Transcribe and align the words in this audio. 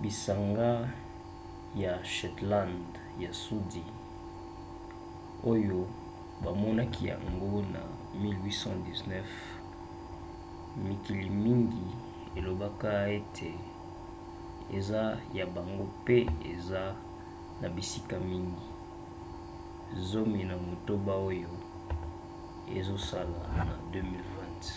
bisanga 0.00 0.70
ya 1.82 1.92
shetland 2.14 2.88
ya 3.22 3.30
sudi 3.42 3.82
oyo 5.52 5.78
bamonaki 6.44 7.02
yango 7.12 7.52
na 7.74 7.82
1819 8.16 9.22
mikili 10.86 11.28
mingi 11.44 11.86
elobaka 12.38 12.90
ete 13.18 13.50
eza 14.78 15.02
ya 15.38 15.44
bango 15.54 15.84
mpe 15.98 16.18
eza 16.54 16.82
na 17.60 17.66
bisika 17.76 18.16
mingi 18.30 18.66
zomi 20.10 20.40
na 20.50 20.56
motoba 20.66 21.12
oyo 21.30 21.50
ezosala 22.78 23.38
na 23.68 23.76
2020 23.88 24.72